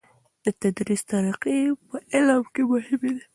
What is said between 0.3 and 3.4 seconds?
د تدریس طریقی په علم کې مهمې دي.